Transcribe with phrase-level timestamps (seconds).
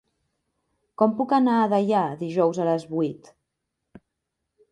[1.01, 3.31] Com puc anar a Deià dijous a les vuit?